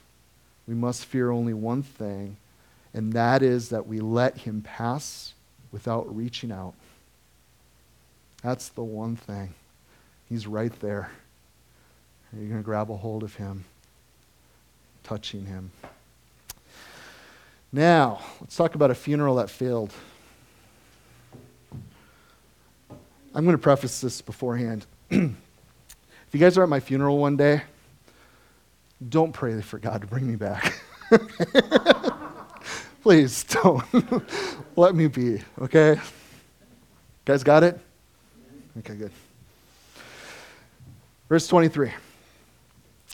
[0.67, 2.37] We must fear only one thing,
[2.93, 5.33] and that is that we let him pass
[5.71, 6.75] without reaching out.
[8.43, 9.55] That's the one thing.
[10.31, 11.11] He's right there.
[12.31, 13.65] You're going to grab a hold of him,
[15.03, 15.71] touching him.
[17.73, 19.91] Now, let's talk about a funeral that failed.
[23.35, 24.85] I'm going to preface this beforehand.
[25.09, 25.33] if
[26.31, 27.63] you guys are at my funeral one day,
[29.09, 30.81] don't pray for God to bring me back.
[33.03, 33.83] Please don't.
[34.77, 35.95] Let me be, okay?
[35.95, 36.01] You
[37.25, 37.77] Guys got it?
[38.77, 39.11] Okay, good.
[41.31, 41.93] Verse 23.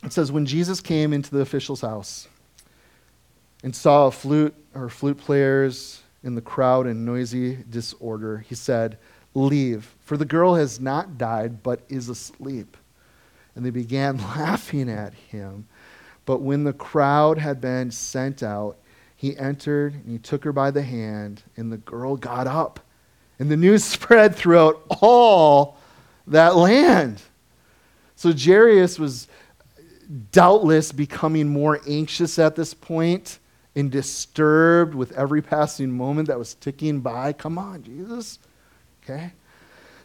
[0.04, 2.28] It says, When Jesus came into the official's house,
[3.62, 8.98] and saw a flute or flute players in the crowd in noisy disorder, he said,
[9.36, 12.76] Leave, for the girl has not died, but is asleep.
[13.56, 15.68] And they began laughing at him.
[16.26, 18.78] But when the crowd had been sent out,
[19.16, 22.80] he entered and he took her by the hand, and the girl got up.
[23.38, 25.78] And the news spread throughout all
[26.26, 27.22] that land.
[28.18, 29.28] So Jairus was
[30.32, 33.38] doubtless becoming more anxious at this point
[33.76, 37.32] and disturbed with every passing moment that was ticking by.
[37.32, 38.40] Come on, Jesus.
[39.04, 39.34] Okay?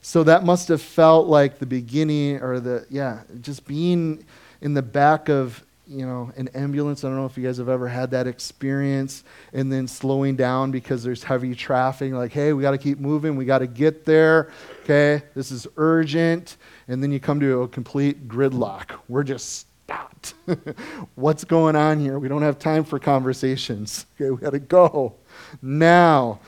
[0.03, 4.25] So that must have felt like the beginning or the, yeah, just being
[4.61, 7.05] in the back of, you know, an ambulance.
[7.05, 10.71] I don't know if you guys have ever had that experience and then slowing down
[10.71, 12.12] because there's heavy traffic.
[12.12, 13.37] Like, hey, we got to keep moving.
[13.37, 14.51] We got to get there.
[14.85, 15.23] Okay?
[15.35, 16.57] This is urgent.
[16.88, 18.92] And then you come to a complete gridlock.
[19.09, 20.35] We're just stopped.
[21.14, 22.18] What's going on here?
[22.18, 24.07] We don't have time for conversations.
[24.21, 25.14] Okay, we got to go
[25.61, 26.38] now.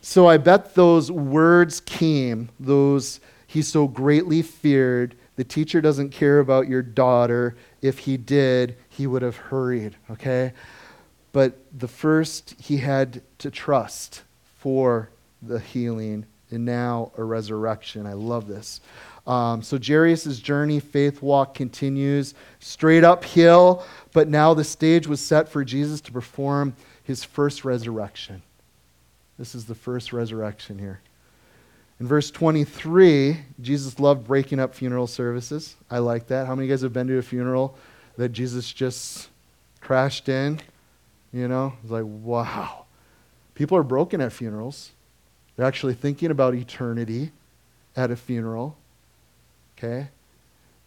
[0.00, 5.16] So I bet those words came, those he so greatly feared.
[5.40, 7.56] The teacher doesn't care about your daughter.
[7.80, 10.52] If he did, he would have hurried, okay?
[11.32, 14.20] But the first he had to trust
[14.58, 15.08] for
[15.40, 18.06] the healing and now a resurrection.
[18.06, 18.82] I love this.
[19.26, 25.48] Um, so Jairus' journey, faith walk continues straight uphill, but now the stage was set
[25.48, 28.42] for Jesus to perform his first resurrection.
[29.38, 31.00] This is the first resurrection here.
[32.00, 35.76] In verse 23, Jesus loved breaking up funeral services.
[35.90, 36.46] I like that.
[36.46, 37.76] How many of you guys have been to a funeral
[38.16, 39.28] that Jesus just
[39.82, 40.60] crashed in?
[41.30, 42.86] You know, it's like, wow.
[43.54, 44.92] People are broken at funerals.
[45.54, 47.32] They're actually thinking about eternity
[47.94, 48.78] at a funeral.
[49.76, 50.08] Okay?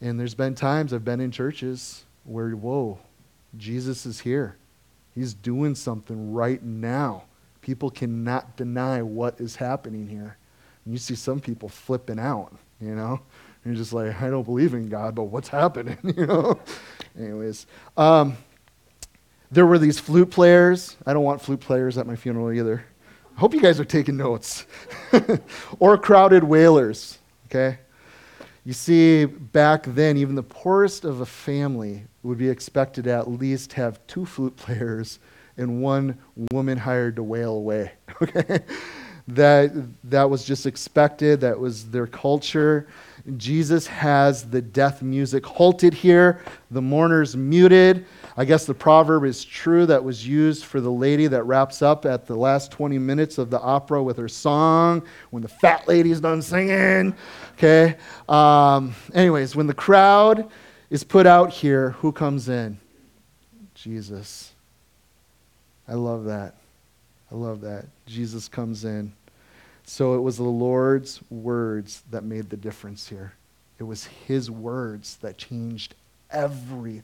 [0.01, 2.97] And there's been times I've been in churches where, whoa,
[3.55, 4.55] Jesus is here.
[5.13, 7.25] He's doing something right now.
[7.61, 10.37] People cannot deny what is happening here.
[10.85, 13.21] You see some people flipping out, you know?
[13.63, 16.59] And you're just like, I don't believe in God, but what's happening, you know?
[17.17, 17.65] Anyways,
[17.95, 18.35] um,
[19.51, 20.97] there were these flute players.
[21.05, 22.83] I don't want flute players at my funeral either.
[23.35, 24.65] I hope you guys are taking notes.
[25.79, 27.79] or crowded wailers, okay?
[28.65, 33.29] You see, back then, even the poorest of a family would be expected to at
[33.29, 35.19] least have two flute players
[35.57, 36.17] and one
[36.51, 37.91] woman hired to wail away.
[38.21, 38.59] Okay?
[39.29, 39.71] That,
[40.09, 42.87] that was just expected, that was their culture.
[43.37, 48.05] Jesus has the death music halted here, the mourners muted.
[48.35, 52.05] I guess the proverb is true that was used for the lady that wraps up
[52.05, 56.19] at the last 20 minutes of the opera with her song when the fat lady's
[56.19, 57.15] done singing.
[57.53, 57.95] Okay?
[58.27, 60.51] Um, anyways, when the crowd
[60.89, 62.77] is put out here, who comes in?
[63.73, 64.51] Jesus.
[65.87, 66.55] I love that.
[67.31, 67.85] I love that.
[68.05, 69.13] Jesus comes in.
[69.85, 73.33] So it was the Lord's words that made the difference here.
[73.79, 75.95] It was his words that changed
[76.31, 77.03] everything.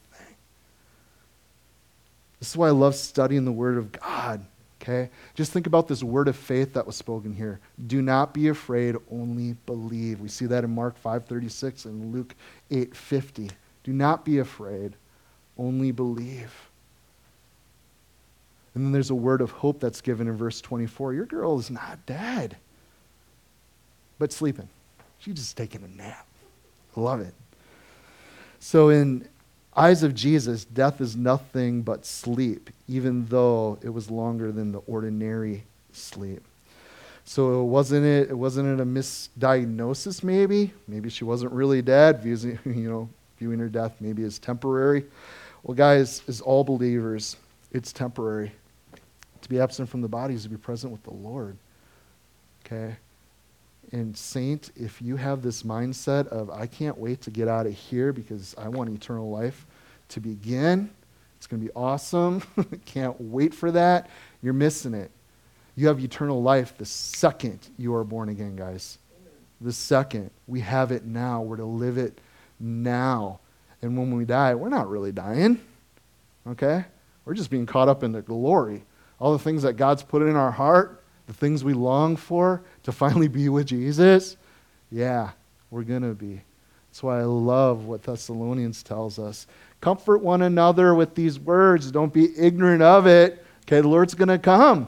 [2.39, 4.45] This is why I love studying the Word of God.
[4.81, 5.09] Okay?
[5.35, 7.59] Just think about this word of faith that was spoken here.
[7.87, 10.21] Do not be afraid, only believe.
[10.21, 12.33] We see that in Mark 5:36 and Luke
[12.71, 13.51] 8:50.
[13.83, 14.95] Do not be afraid,
[15.57, 16.68] only believe.
[18.79, 21.13] And then there's a word of hope that's given in verse 24.
[21.13, 22.55] Your girl is not dead,
[24.17, 24.69] but sleeping.
[25.19, 26.25] She's just taking a nap.
[26.95, 27.33] Love it.
[28.61, 29.27] So in
[29.75, 34.79] eyes of Jesus, death is nothing but sleep, even though it was longer than the
[34.87, 36.41] ordinary sleep.
[37.25, 38.37] So wasn't it?
[38.37, 40.23] Wasn't it a misdiagnosis?
[40.23, 42.23] Maybe, maybe she wasn't really dead.
[42.23, 45.03] Viewing, you know, viewing her death maybe as temporary.
[45.63, 47.35] Well, guys, as all believers,
[47.73, 48.53] it's temporary.
[49.49, 51.57] To be absent from the body is to be present with the Lord.
[52.63, 52.95] Okay.
[53.91, 57.73] And, Saint, if you have this mindset of, I can't wait to get out of
[57.73, 59.65] here because I want eternal life
[60.09, 60.91] to begin,
[61.37, 62.43] it's going to be awesome.
[62.85, 64.11] can't wait for that.
[64.43, 65.09] You're missing it.
[65.75, 68.99] You have eternal life the second you are born again, guys.
[69.61, 70.29] The second.
[70.45, 71.41] We have it now.
[71.41, 72.19] We're to live it
[72.59, 73.39] now.
[73.81, 75.59] And when we die, we're not really dying.
[76.45, 76.85] Okay?
[77.25, 78.83] We're just being caught up in the glory.
[79.19, 82.91] All the things that God's put in our heart, the things we long for to
[82.91, 84.37] finally be with Jesus,
[84.91, 85.31] yeah,
[85.69, 86.41] we're going to be.
[86.89, 89.45] That's why I love what Thessalonians tells us.
[89.81, 91.91] Comfort one another with these words.
[91.91, 93.45] Don't be ignorant of it.
[93.67, 94.87] Okay, the Lord's going to come.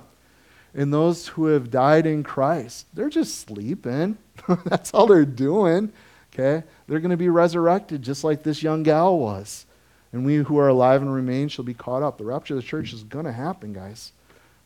[0.73, 4.17] And those who have died in Christ, they're just sleeping.
[4.65, 5.91] That's all they're doing.
[6.33, 6.65] Okay?
[6.87, 9.65] They're going to be resurrected just like this young gal was.
[10.13, 12.17] And we who are alive and remain shall be caught up.
[12.17, 14.13] The rapture of the church is going to happen, guys.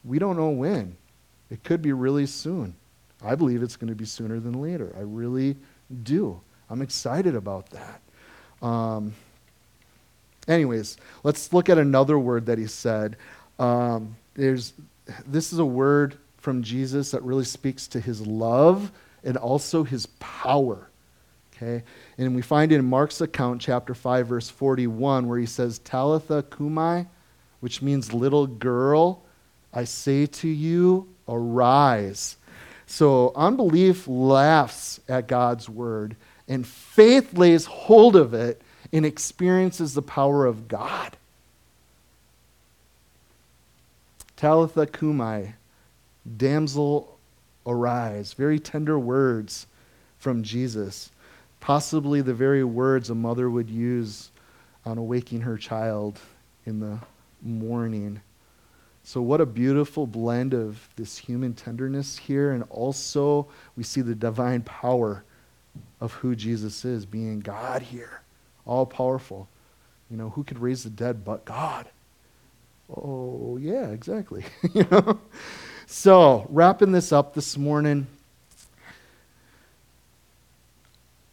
[0.06, 0.96] We don't know when.
[1.50, 2.76] It could be really soon.
[3.24, 4.94] I believe it's going to be sooner than later.
[4.98, 5.56] I really
[6.04, 6.40] do.
[6.70, 8.02] I'm excited about that.
[8.62, 9.14] Um,
[10.48, 13.18] anyways, let's look at another word that he said.
[13.60, 14.74] Um, there's,
[15.26, 18.92] this is a word from Jesus that really speaks to his love
[19.24, 20.90] and also his power.
[21.56, 21.84] Okay?
[22.18, 26.44] And we find it in Mark's account, chapter 5, verse 41, where he says, Talitha
[26.44, 27.08] cumi,
[27.62, 29.24] which means little girl,
[29.76, 32.38] I say to you, arise.
[32.88, 36.16] So unbelief laughs at God's word,
[36.48, 38.62] and faith lays hold of it
[38.94, 41.18] and experiences the power of God.
[44.38, 45.54] Talitha cumi,
[46.38, 47.18] damsel,
[47.66, 48.34] arise.
[48.34, 49.68] Very tender words
[50.20, 51.10] from Jesus.
[51.60, 54.30] Possibly the very words a mother would use
[54.86, 56.20] on awaking her child
[56.66, 57.00] in the
[57.42, 58.22] morning.
[59.08, 64.16] So, what a beautiful blend of this human tenderness here, and also we see the
[64.16, 65.24] divine power
[66.02, 68.24] of who Jesus is, being God here,
[68.66, 69.48] all powerful.
[70.10, 71.88] You know, who could raise the dead but God?
[72.90, 74.44] Oh, yeah, exactly.
[74.74, 75.20] you know?
[75.86, 78.08] So, wrapping this up this morning,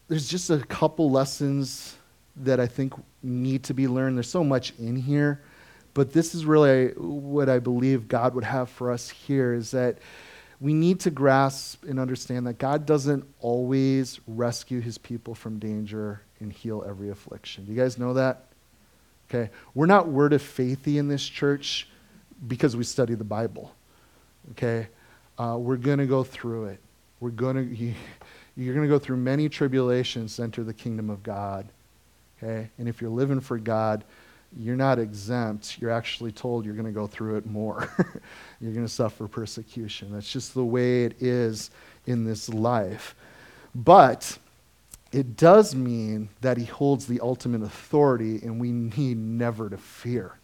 [0.09, 1.97] there's just a couple lessons
[2.37, 4.19] that I think need to be learned.
[4.19, 5.41] There's so much in here,
[5.95, 9.99] but this is really what I believe God would have for us here is that
[10.61, 16.23] we need to grasp and understand that God doesn't always rescue his people from danger
[16.41, 17.65] and heal every affliction.
[17.65, 18.45] Do you guys know that?
[19.29, 19.51] Okay.
[19.75, 21.89] We're not word of faithy in this church
[22.47, 23.75] because we study the Bible.
[24.53, 24.89] Okay.
[25.37, 26.79] Uh, we're going to go through it.
[27.19, 27.95] We're going to,
[28.57, 31.67] you're going to go through many tribulations to enter the kingdom of God.
[32.43, 32.71] Okay?
[32.79, 34.05] And if you're living for God,
[34.59, 35.81] you're not exempt.
[35.81, 37.89] You're actually told you're going to go through it more.
[38.61, 40.13] you're going to suffer persecution.
[40.13, 41.71] That's just the way it is
[42.07, 43.15] in this life.
[43.75, 44.39] But
[45.13, 50.39] it does mean that he holds the ultimate authority and we need never to fear.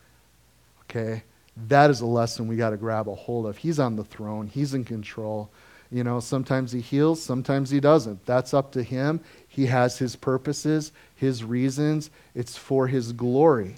[0.82, 1.22] Okay?
[1.66, 3.56] That is a lesson we got to grab a hold of.
[3.56, 5.50] He's on the throne, he's in control.
[5.90, 8.26] You know, sometimes he heals, sometimes he doesn't.
[8.26, 9.20] That's up to him.
[9.48, 12.10] He has his purposes, his reasons.
[12.34, 13.76] It's for his glory.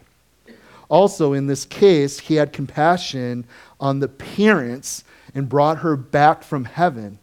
[0.90, 3.46] Also, in this case, he had compassion
[3.78, 7.18] on the parents and brought her back from heaven.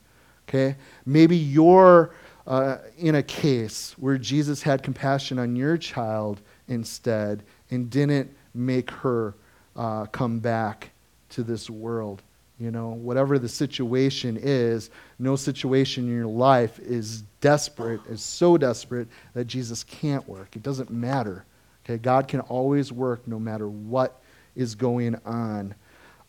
[0.47, 0.75] Okay?
[1.05, 2.13] Maybe you're
[2.47, 6.39] uh, in a case where Jesus had compassion on your child
[6.69, 9.35] instead and didn't make her
[9.75, 10.89] uh, come back
[11.29, 12.21] to this world.
[12.59, 14.89] You know, whatever the situation is,
[15.19, 20.55] no situation in your life is desperate, is so desperate that Jesus can't work.
[20.55, 21.45] It doesn't matter.
[21.87, 24.19] Okay, God can always work no matter what
[24.57, 25.73] is going on.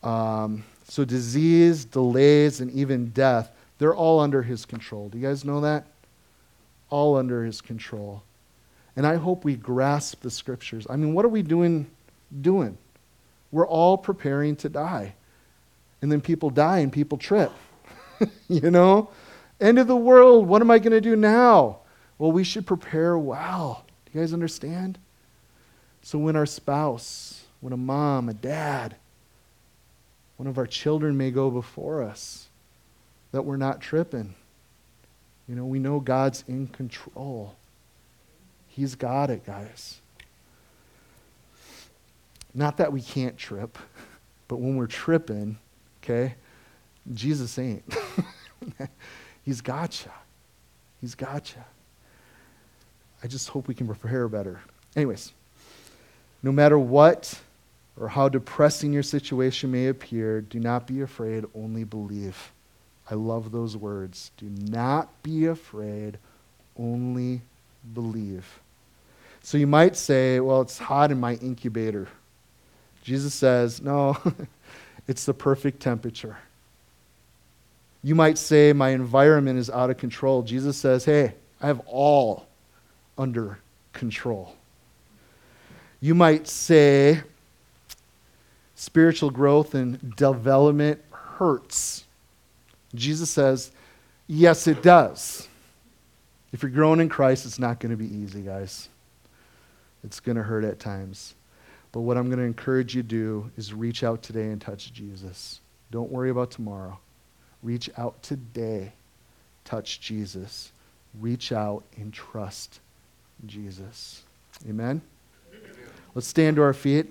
[0.04, 5.08] Um, so, disease, delays, and even death They're all under his control.
[5.08, 5.86] Do you guys know that?
[6.90, 8.22] All under his control.
[8.94, 10.86] And I hope we grasp the scriptures.
[10.88, 11.88] I mean, what are we doing
[12.40, 12.78] doing?
[13.50, 15.14] We're all preparing to die.
[16.02, 17.50] And then people die and people trip.
[18.48, 19.10] you know?
[19.60, 20.46] End of the world.
[20.46, 21.78] What am I going to do now?
[22.16, 23.84] Well, we should prepare well.
[24.06, 24.98] Do you guys understand?
[26.08, 28.96] So when our spouse, when a mom, a dad,
[30.38, 32.48] one of our children may go before us,
[33.30, 34.34] that we're not tripping.
[35.46, 37.56] You know, we know God's in control.
[38.68, 40.00] He's got it, guys.
[42.54, 43.76] Not that we can't trip,
[44.48, 45.58] but when we're tripping,
[46.02, 46.36] okay,
[47.12, 47.84] Jesus ain't.
[49.44, 50.12] He's gotcha.
[51.02, 51.66] He's gotcha.
[53.22, 54.62] I just hope we can prepare better.
[54.96, 55.34] Anyways,
[56.42, 57.40] no matter what
[57.98, 62.52] or how depressing your situation may appear, do not be afraid, only believe.
[63.10, 64.30] I love those words.
[64.36, 66.18] Do not be afraid,
[66.78, 67.40] only
[67.94, 68.60] believe.
[69.42, 72.08] So you might say, well, it's hot in my incubator.
[73.02, 74.16] Jesus says, no,
[75.08, 76.36] it's the perfect temperature.
[78.02, 80.42] You might say, my environment is out of control.
[80.42, 82.46] Jesus says, hey, I have all
[83.16, 83.58] under
[83.92, 84.54] control.
[86.00, 87.22] You might say,
[88.74, 92.04] spiritual growth and development hurts.
[92.94, 93.72] Jesus says,
[94.26, 95.48] yes, it does.
[96.52, 98.88] If you're growing in Christ, it's not going to be easy, guys.
[100.04, 101.34] It's going to hurt at times.
[101.90, 104.92] But what I'm going to encourage you to do is reach out today and touch
[104.92, 105.60] Jesus.
[105.90, 106.98] Don't worry about tomorrow.
[107.62, 108.92] Reach out today.
[109.64, 110.70] Touch Jesus.
[111.20, 112.80] Reach out and trust
[113.46, 114.22] Jesus.
[114.68, 115.02] Amen?
[116.18, 117.06] Let's stand to our feet.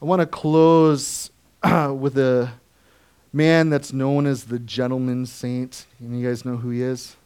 [0.00, 1.30] I want to close
[1.62, 2.50] with a
[3.30, 5.84] man that's known as the gentleman saint.
[6.00, 7.16] And you guys know who he is?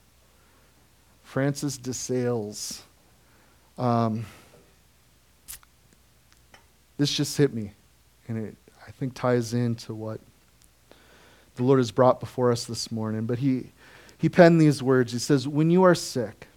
[1.23, 2.83] Francis de Sales.
[3.79, 4.27] Um,
[6.99, 7.75] this just hit me,
[8.29, 8.57] and it
[8.87, 10.21] I think ties into what
[11.57, 13.27] the Lord has brought before us this morning.
[13.27, 13.71] But he
[14.19, 15.13] he penned these words.
[15.13, 16.49] He says, "When you are sick,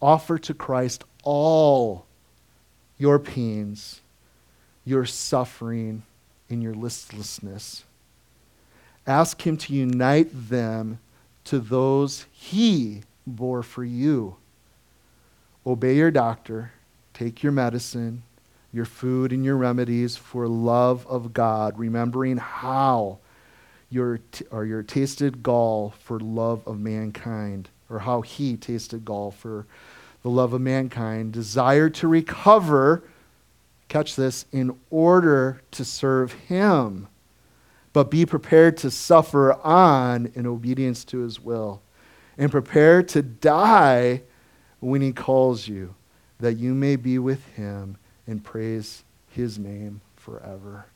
[0.00, 2.06] offer to Christ all
[2.98, 4.00] your pains,
[4.84, 6.02] your suffering,
[6.48, 7.84] and your listlessness."
[9.06, 11.00] Ask Him to unite them
[11.44, 14.36] to those He bore for you.
[15.66, 16.72] Obey your doctor,
[17.12, 18.22] take your medicine,
[18.72, 23.18] your food, and your remedies for love of God, remembering how
[23.88, 29.30] your, t- or your tasted gall for love of mankind, or how He tasted gall
[29.30, 29.66] for
[30.22, 31.32] the love of mankind.
[31.32, 33.02] Desire to recover,
[33.88, 37.08] catch this, in order to serve Him
[37.92, 41.82] but be prepared to suffer on in obedience to his will,
[42.38, 44.22] and prepare to die
[44.78, 45.94] when he calls you,
[46.38, 47.96] that you may be with him
[48.26, 50.86] and praise his name forever.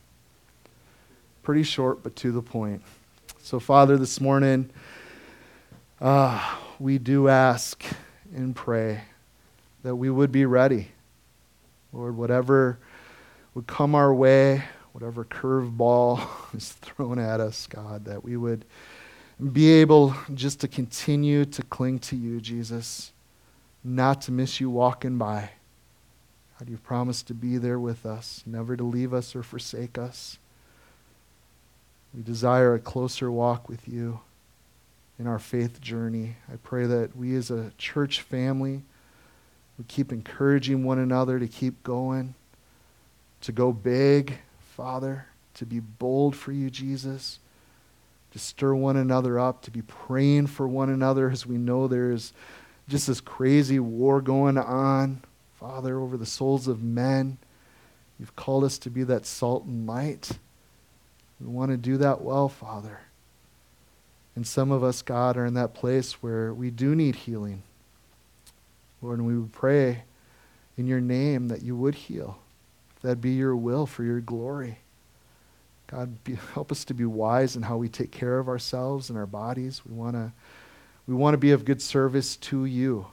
[1.43, 2.81] Pretty short, but to the point.
[3.41, 4.69] So, Father, this morning,
[6.01, 7.83] uh, we do ask
[8.35, 9.01] and pray
[9.83, 10.89] that we would be ready.
[11.93, 12.79] Lord, whatever
[13.53, 16.21] would come our way, whatever curveball
[16.55, 18.65] is thrown at us, God, that we would
[19.51, 23.11] be able just to continue to cling to you, Jesus,
[23.83, 25.51] not to miss you walking by.
[26.57, 30.37] God, you've promised to be there with us, never to leave us or forsake us.
[32.13, 34.21] We desire a closer walk with you
[35.19, 36.37] in our faith journey.
[36.51, 38.83] I pray that we as a church family
[39.77, 42.35] would keep encouraging one another to keep going,
[43.41, 44.39] to go big,
[44.75, 45.25] Father,
[45.55, 47.39] to be bold for you, Jesus,
[48.31, 52.31] to stir one another up, to be praying for one another as we know there's
[52.87, 55.21] just this crazy war going on,
[55.67, 57.39] Father, over the souls of men.
[58.19, 60.37] You've called us to be that salt and light.
[61.41, 62.99] We want to do that well, Father.
[64.35, 67.63] And some of us, God, are in that place where we do need healing.
[69.01, 70.03] Lord, and we would pray
[70.77, 72.37] in your name that you would heal
[73.01, 74.79] That'd be your will for your glory.
[75.87, 79.17] God, be, help us to be wise in how we take care of ourselves and
[79.17, 79.81] our bodies.
[79.83, 80.31] We want to
[81.07, 83.07] we want to be of good service to you,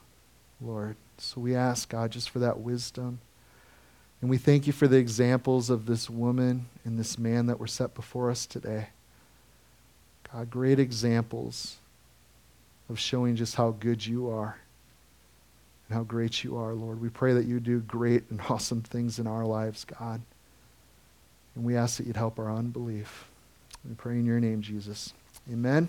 [0.61, 0.97] Lord.
[1.23, 3.21] So we ask, God, just for that wisdom.
[4.21, 7.69] And we thank you for the examples of this woman and this man that were
[7.69, 8.89] set before us today.
[10.33, 11.77] God, great examples
[12.89, 14.59] of showing just how good you are
[15.89, 17.01] and how great you are, Lord.
[17.01, 20.21] We pray that you do great and awesome things in our lives, God.
[21.55, 23.29] And we ask that you'd help our unbelief.
[23.89, 25.15] We pray in your name, Jesus.
[25.51, 25.89] Amen.